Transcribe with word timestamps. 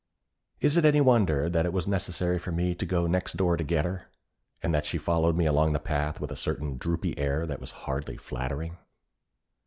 Is 0.61 0.77
it 0.77 0.83
any 0.85 0.99
wonder 0.99 1.47
that 1.47 1.67
it 1.67 1.73
was 1.73 1.85
necessary 1.87 2.39
for 2.39 2.51
me 2.51 2.73
to 2.73 2.87
go 2.87 3.05
next 3.05 3.37
door 3.37 3.55
to 3.55 3.63
get 3.63 3.85
her, 3.85 4.09
and 4.63 4.73
that 4.73 4.83
she 4.83 4.97
followed 4.97 5.35
me 5.37 5.45
along 5.45 5.73
the 5.73 5.79
path 5.79 6.19
with 6.19 6.31
a 6.31 6.35
certain 6.35 6.79
droopy 6.79 7.15
air 7.19 7.45
that 7.45 7.61
was 7.61 7.69
hardly 7.85 8.17
flattering? 8.17 8.77